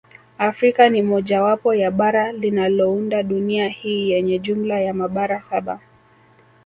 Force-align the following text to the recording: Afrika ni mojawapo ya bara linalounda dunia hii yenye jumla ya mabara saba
Afrika 0.37 0.89
ni 0.89 1.01
mojawapo 1.01 1.73
ya 1.75 1.91
bara 1.91 2.31
linalounda 2.31 3.23
dunia 3.23 3.67
hii 3.69 4.09
yenye 4.09 4.39
jumla 4.39 4.79
ya 4.81 4.93
mabara 4.93 5.41
saba 5.41 5.79